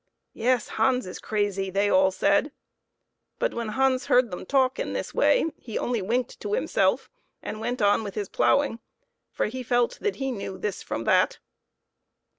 "Yes; 0.33 0.67
Hans 0.67 1.05
is 1.05 1.19
crazy," 1.19 1.69
they 1.69 1.87
all 1.87 2.09
said; 2.09 2.51
but 3.37 3.53
when 3.53 3.67
Hans 3.67 4.07
heard 4.07 4.31
them 4.31 4.47
talk 4.47 4.79
in 4.79 4.93
this 4.93 5.13
way 5.13 5.45
he 5.57 5.77
only 5.77 6.01
winked 6.01 6.39
to 6.39 6.53
himself 6.53 7.07
and 7.43 7.59
went 7.61 7.83
on 7.83 8.03
with 8.03 8.15
his 8.15 8.27
ploughing, 8.27 8.79
for 9.29 9.45
he 9.45 9.61
felt 9.61 9.99
that 10.01 10.15
he 10.15 10.31
knew 10.31 10.57
this 10.57 10.81
from 10.81 11.03
that. 11.03 11.37